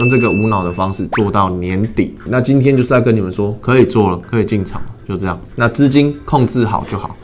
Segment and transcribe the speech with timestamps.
[0.00, 2.16] 用这个无脑的方式做到年底。
[2.24, 5.38] 那今天就是要跟你们说，可以做了，可以进场，就这样。
[5.54, 7.14] 那资金控制好就好。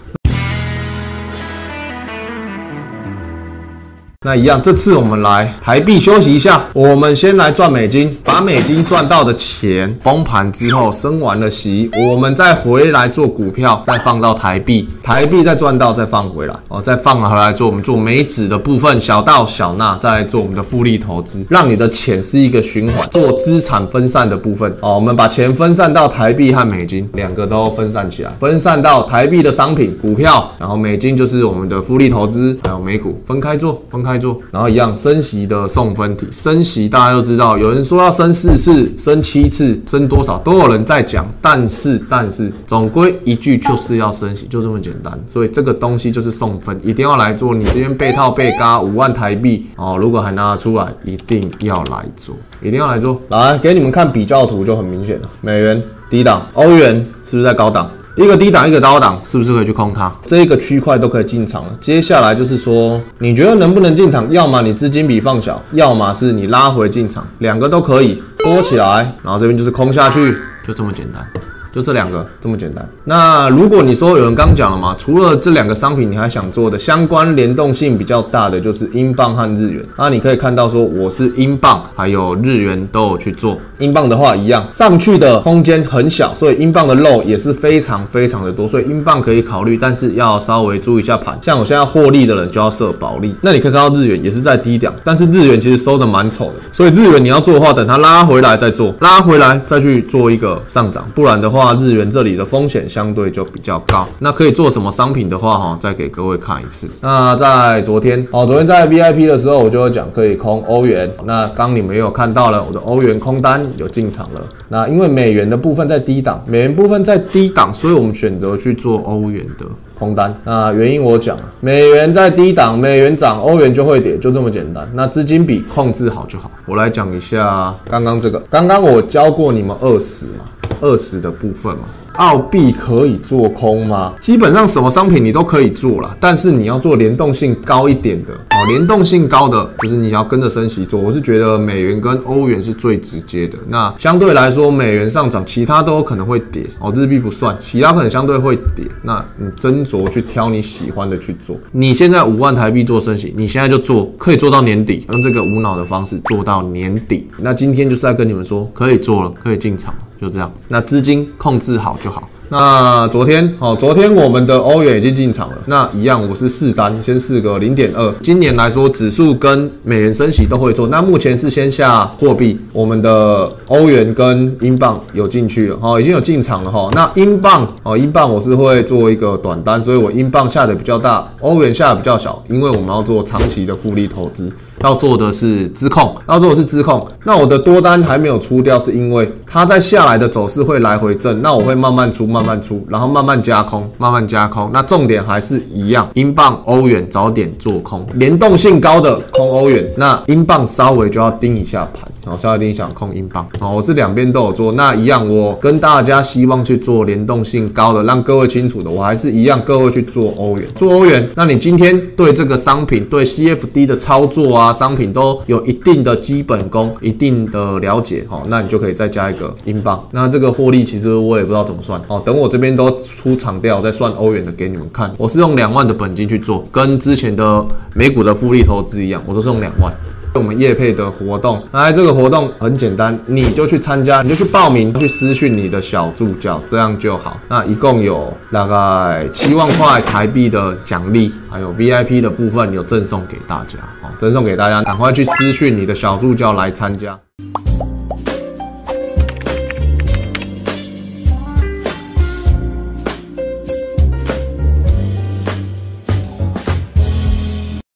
[4.29, 33.19] 那一样，这次我们来台币休息一下，我们先来赚美金，把美金赚到的钱崩盘之后升完了息，我们再回来做股票，再放到台币，台币再赚到再放回来，哦，再放回来做我们做美指的部分，小到小纳，再做我们的复利投资，让你的钱是一个循环，做资产分散的部分，哦，我们把钱分散到台币和美金两个都分散起来，分散到台币的商品股票，然后美金就是我们的复利投资，还有美股。
[33.25, 34.18] 分开做，分开。
[34.19, 45.19] 做，然后一样升息的送分题，升息大家都知道，有人说要升四次、升七次、升多少，都有人在讲，但是但是总归一句就是要升息，就这么简单。
[45.33, 47.55] 所以这个东西就是送分，一定要来做。
[47.55, 53.21] 你这边被套被嘎五万台币哦，如果还拿得出来，一定要来做，一定要来做。
[53.29, 57.91] 来给你们看比较图就很明显了，美元低档，欧元是不是在高档？
[58.19, 60.13] 一个低档，一个高档，是不是可以去空它？
[60.27, 61.71] 这一个区块都可以进场了。
[61.81, 64.29] 接下来就是说，你觉得能不能进场？
[64.33, 71.25] 要么你资金比放小，要么是你拉回进场，两个都可以多起来，然后这边就是空下去，就这么简单。
[71.71, 72.89] 就这两个这么简单。
[73.05, 79.85] 那如果你说有人刚讲了嘛，除了这两个商品，你还想做的相关联动性比较大的就是英镑和日元。
[79.97, 83.59] 那你可以看到说我是英镑还有日元都有去做。
[83.79, 91.39] 英镑的话一样，上去的空间很小，所以英镑的肉也是非常非常的多，所以英镑可以考虑，但是要稍微注意一下盘。
[91.41, 93.35] 像我现在获利的人就要设保利。
[93.41, 101.69] 那你可以看到日元也是在低点，但是日元其实收的蛮丑的，所以日元你要做的话，等它拉回来再做，拉回来再去做一个上涨，不然的话。
[101.79, 106.89] 日元这里的风险相对就比较高，那可以做什么商品的话哈，再给各位看一次。
[107.01, 114.41] 那在昨天哦，昨天在 VIP 的时候我就有讲可以空欧元，那刚你们有看到了，我的欧元空单有进场了。
[114.69, 120.35] 那因为美元的部分在低档，美元部分在低档，所以我们选择去做欧元的空单。
[120.45, 124.89] 那原因我讲了，美元在低档，美元涨，欧元就会跌，就这么简单。
[124.95, 126.51] 那资金比控制好就好。
[126.67, 130.45] 我来讲一下刚刚这个，刚刚我教过你们二十嘛。
[130.81, 131.89] 二十的部分嘛。
[132.19, 134.13] 澳币可以做空吗？
[134.21, 138.67] 基本上什么商品你都可以做了，但是你要做联动性高一点的哦。
[138.67, 141.01] 联动性高的就是你要跟着升息做。
[141.01, 143.57] 我是觉得美元跟欧元是最直接的。
[143.69, 146.93] 那相对来说，美元上涨，其他都有可能会跌哦。
[146.95, 148.85] 日币不算，其他可能相对会跌。
[149.03, 151.57] 那你斟酌去挑你喜欢的去做。
[151.71, 157.29] 你现在五万台币做升息，你现在就做，可以做到年底，用这个无脑的方式做到年底。
[157.39, 160.53] 那今天就是在跟你们说，可以做了，可以进场，就这样。
[160.69, 162.09] 那资金控制好就。
[162.11, 165.57] 好，那昨天哦，昨天我们的欧元已经进场了。
[165.67, 168.11] 那一样，我是试单，先试个零点二。
[168.23, 170.89] 今年来说，指数跟美元升息都会做。
[170.89, 176.89] 那目前是先下货币，我们的欧元跟英镑有进去了，哈，已经有进场了哈。
[176.95, 184.51] 那英镑哦，英镑我是会做一个短单，所以我英镑下的比较大，欧元下的比较小，因为我们要做长期的复利投资。
[184.85, 187.05] 要做的是资控，要做的是资控。
[187.25, 194.71] 那我的多单还没有出掉，是因为它在下来的走势会来回震，那我会慢慢出，慢慢慢出，然后慢慢加空，慢慢加空。
[194.73, 202.09] 那重点还是一样，英镑、欧元早点做空，联动性高的空欧元，那英镑稍微就要盯一下盘。
[202.31, 203.47] 我稍微盯一下空英镑。
[203.59, 211.29] 好，我是两边都有做，那一样，我跟大家希望去做联动性高的，让各位清楚的，我还是一样，各位去做欧元，做欧元。
[211.35, 214.73] 那你今天对这个商品，对 CFD 的操作啊？
[214.73, 220.07] 商品都有一定的基本功，一定的了解，哦，那你就可以再加一个英镑。
[220.13, 225.13] 那这个获利其实我也不知道怎么算，哦，等我这边都出场掉，再算欧元的给你们看。
[225.17, 229.93] 我是用两万的本金去做，跟之前的美股的复利投资一样，我都是用两万。
[230.39, 237.39] 我们业配的活动，来这个活动很简单，你就去参加，你就去报名，去私讯你的小助教，这样就好。
[237.49, 247.19] 那一共有大概七万块台币的奖励，还有 VIP 的部分有赠送给大家，好，赠送给大家，赶快去私讯你的小助教来参加。